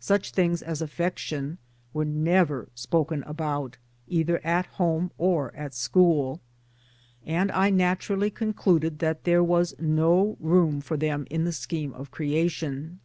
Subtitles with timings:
[0.00, 1.58] Such things as affection
[1.92, 3.76] were never spoken about
[4.08, 6.40] either at home or at school,
[7.26, 12.10] and I naturally concluded that there was no room for them in the scheme of
[12.10, 13.00] creation